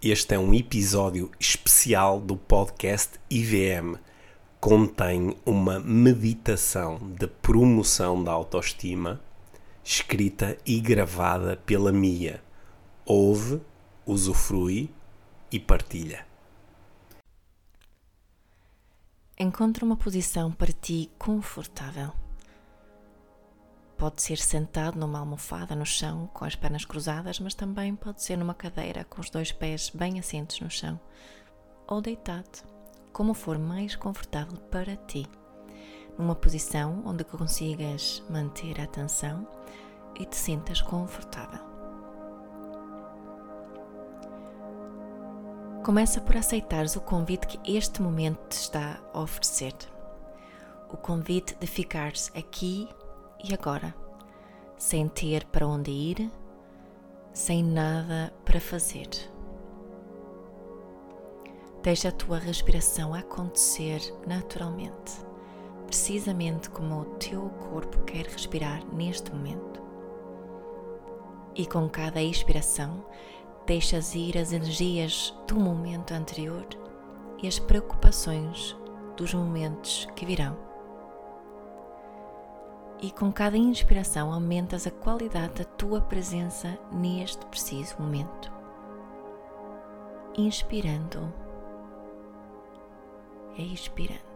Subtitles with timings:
[0.00, 3.96] Este é um episódio especial do podcast IVM.
[4.60, 9.20] Contém uma meditação de promoção da autoestima,
[9.82, 12.40] escrita e gravada pela Mia.
[13.04, 13.60] Ouve,
[14.06, 14.88] usufrui
[15.50, 16.24] e partilha.
[19.36, 22.12] Encontre uma posição para ti confortável.
[23.98, 28.36] Pode ser sentado numa almofada no chão com as pernas cruzadas, mas também pode ser
[28.36, 31.00] numa cadeira com os dois pés bem assentos no chão
[31.84, 32.62] ou deitado,
[33.12, 35.26] como for mais confortável para ti.
[36.16, 39.44] Numa posição onde consigas manter a atenção
[40.14, 41.66] e te sintas confortável.
[45.84, 49.74] Começa por aceitares o convite que este momento te está a oferecer.
[50.88, 52.88] O convite de ficares aqui
[53.42, 53.94] e agora,
[54.76, 56.30] sem ter para onde ir,
[57.32, 59.08] sem nada para fazer.
[61.82, 65.12] Deixa a tua respiração acontecer naturalmente,
[65.86, 69.80] precisamente como o teu corpo quer respirar neste momento.
[71.54, 73.04] E com cada expiração,
[73.66, 76.66] deixas ir as energias do momento anterior
[77.42, 78.76] e as preocupações
[79.16, 80.67] dos momentos que virão
[83.00, 88.52] e com cada inspiração aumentas a qualidade da tua presença neste preciso momento.
[90.36, 91.32] Inspirando
[93.56, 94.27] e expirando.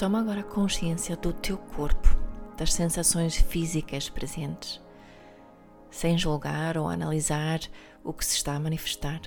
[0.00, 2.08] Toma agora consciência do teu corpo,
[2.56, 4.80] das sensações físicas presentes,
[5.90, 7.60] sem julgar ou analisar
[8.02, 9.20] o que se está a manifestar.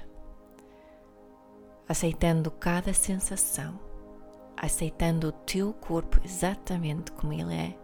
[1.87, 3.79] Aceitando cada sensação,
[4.57, 7.77] aceitando o teu corpo exatamente como ele é.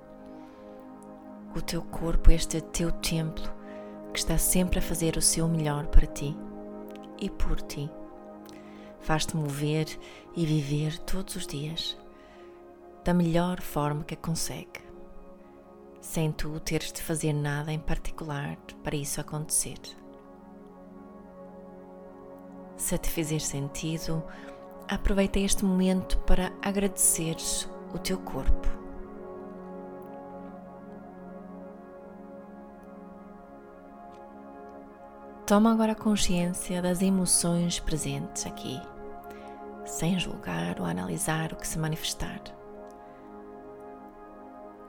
[1.55, 3.53] O teu corpo, este teu templo,
[4.11, 6.35] que está sempre a fazer o seu melhor para ti
[7.21, 7.87] e por ti.
[8.99, 9.85] Faz-te mover
[10.35, 11.95] e viver todos os dias
[13.09, 14.81] da melhor forma que consegue,
[15.99, 19.79] sem tu teres de fazer nada em particular para isso acontecer.
[22.77, 24.23] Se te fizer sentido,
[24.87, 28.67] aproveita este momento para agradeceres o teu corpo.
[35.47, 38.79] Toma agora consciência das emoções presentes aqui,
[39.83, 42.58] sem julgar ou analisar o que se manifestar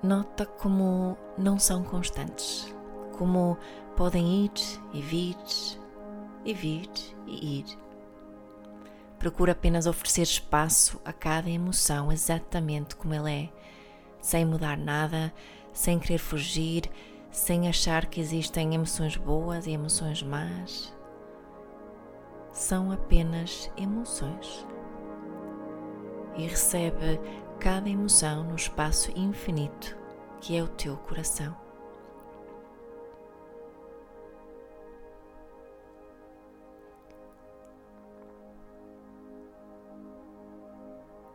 [0.02, 2.74] nota como não são constantes,
[3.16, 3.56] como
[3.96, 4.52] podem ir
[4.92, 5.36] e vir,
[6.44, 6.90] e vir
[7.26, 7.78] e ir.
[9.18, 13.50] Procura apenas oferecer espaço a cada emoção exatamente como ela é,
[14.20, 15.32] sem mudar nada,
[15.72, 16.90] sem querer fugir,
[17.30, 20.94] sem achar que existem emoções boas e emoções más.
[22.52, 24.66] São apenas emoções.
[26.36, 27.20] E recebe
[27.60, 29.94] cada emoção no espaço infinito
[30.40, 31.54] que é o teu coração.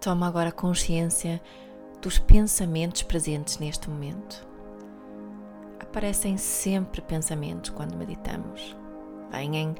[0.02, 1.40] Toma agora consciência
[2.02, 4.47] dos pensamentos presentes neste momento.
[5.80, 8.75] Aparecem sempre pensamentos quando meditamos.
[9.30, 9.75] Vêm,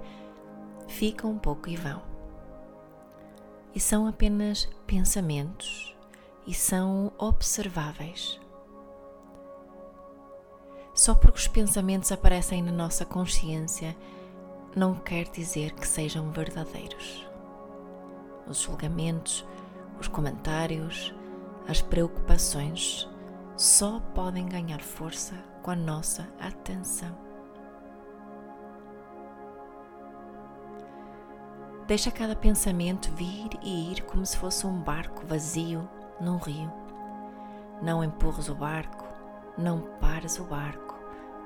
[0.88, 2.04] ficam um pouco e vão.
[3.74, 5.95] E são apenas pensamentos
[6.46, 8.40] e são observáveis.
[10.94, 13.96] Só porque os pensamentos aparecem na nossa consciência
[14.76, 17.26] não quer dizer que sejam verdadeiros.
[18.48, 19.46] Os julgamentos,
[20.00, 21.14] os comentários,
[21.68, 23.10] as preocupações
[23.58, 25.34] só podem ganhar força
[25.64, 27.18] com a nossa atenção.
[31.88, 35.88] Deixa cada pensamento vir e ir como se fosse um barco vazio
[36.20, 36.72] num rio.
[37.82, 39.06] Não empurres o barco,
[39.58, 40.96] não pares o barco,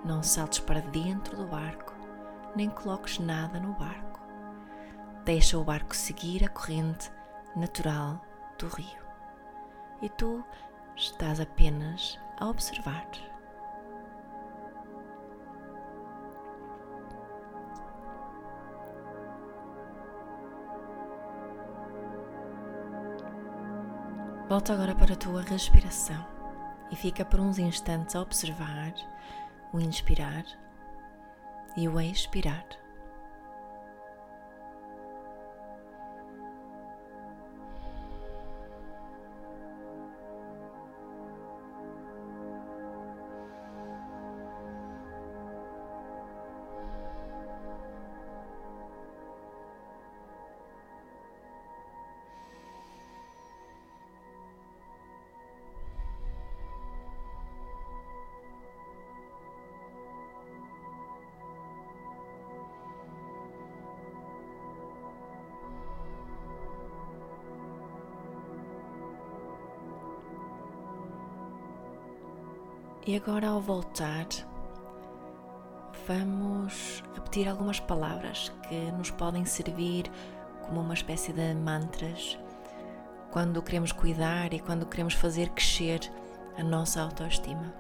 [0.06, 1.94] não saltes para dentro do barco,
[2.56, 4.20] nem coloques nada no barco.
[5.26, 7.12] Deixa o barco seguir a corrente
[7.56, 8.22] natural
[8.58, 9.00] do rio.
[10.02, 10.44] E tu
[10.96, 13.29] estás apenas a observar.
[24.50, 26.26] Volta agora para a tua respiração
[26.90, 28.96] e fica por uns instantes a observar
[29.72, 30.44] o inspirar
[31.78, 32.66] e o expirar.
[73.10, 74.28] E agora, ao voltar,
[76.08, 80.12] vamos repetir algumas palavras que nos podem servir
[80.62, 82.38] como uma espécie de mantras
[83.32, 86.02] quando queremos cuidar e quando queremos fazer crescer
[86.56, 87.74] a nossa autoestima.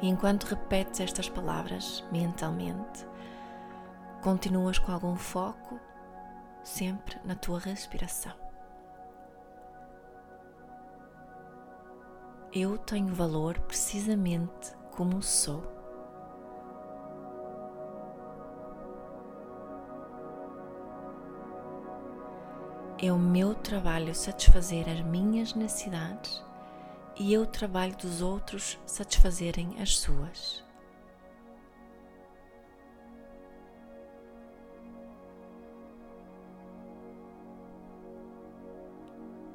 [0.00, 3.06] E enquanto repetes estas palavras mentalmente,
[4.22, 5.78] continuas com algum foco
[6.62, 8.45] sempre na tua respiração.
[12.58, 15.62] Eu tenho valor precisamente como sou.
[22.98, 26.42] É o meu trabalho satisfazer as minhas necessidades
[27.20, 30.64] e é o trabalho dos outros satisfazerem as suas.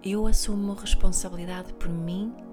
[0.03, 2.50] Eu assumo responsabilidade por mim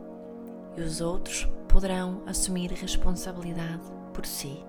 [0.79, 3.83] e os outros poderão assumir responsabilidade
[4.15, 4.65] por si.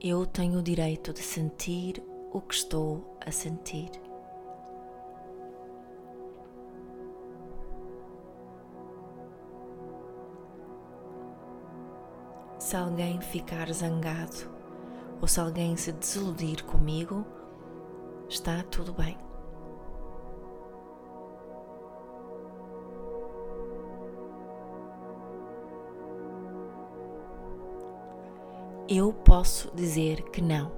[0.00, 2.02] Eu tenho o direito de sentir
[2.32, 3.90] o que estou a sentir.
[12.58, 14.48] Se alguém ficar zangado
[15.20, 17.26] ou se alguém se desiludir comigo,
[18.30, 19.18] está tudo bem.
[28.88, 30.72] Eu posso dizer que não.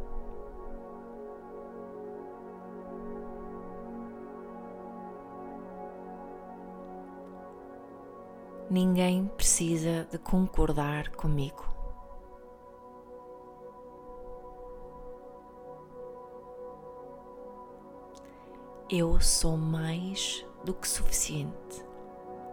[8.71, 11.72] Ninguém precisa de concordar comigo.
[18.95, 21.83] Eu sou mais do que suficiente.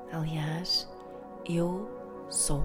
[0.10, 0.90] Aliás,
[1.46, 1.86] eu
[2.30, 2.64] sou.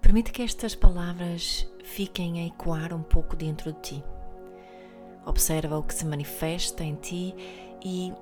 [0.00, 4.04] Permite que estas palavras fiquem a ecoar um pouco dentro de ti.
[5.26, 7.34] Observa o que se manifesta em ti
[7.84, 8.12] e,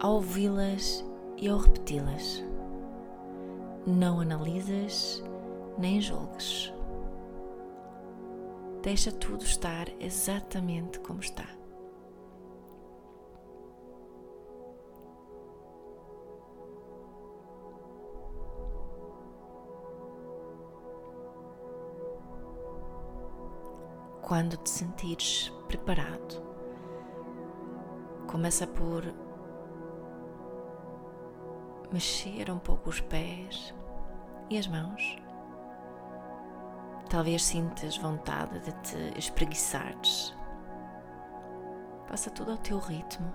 [0.00, 1.04] ao ouvi-las
[1.36, 2.42] e ao repeti-las,
[3.86, 5.22] não analisas
[5.78, 6.72] nem julgues.
[8.82, 11.46] Deixa tudo estar exatamente como está.
[24.22, 26.42] Quando te sentires preparado,
[28.26, 29.04] começa por
[31.92, 33.74] mexer um pouco os pés
[34.50, 35.16] e as mãos.
[37.08, 40.34] Talvez sintas vontade de te espreguiçares.
[42.08, 43.32] Passa tudo ao teu ritmo.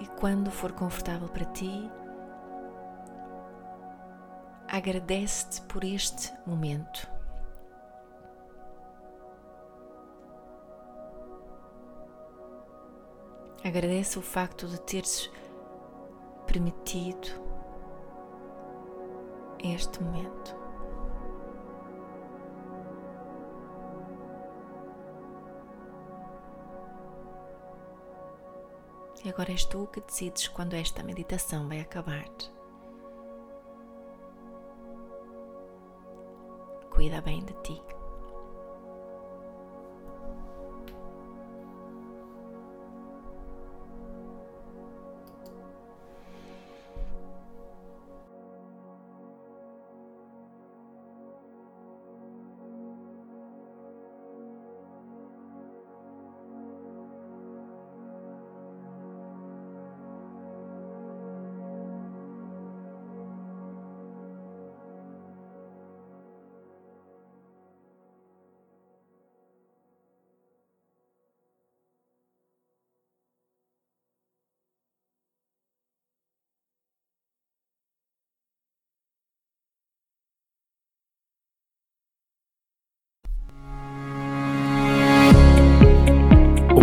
[0.00, 1.90] E quando for confortável para ti,
[4.68, 7.11] agradece-te por este momento.
[13.64, 15.30] Agradece o facto de teres
[16.46, 17.28] permitido
[19.62, 20.56] este momento.
[29.24, 32.24] E agora és tu que decides quando esta meditação vai acabar.
[36.92, 38.01] cuida bem de ti.